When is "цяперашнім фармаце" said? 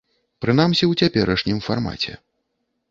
1.01-2.13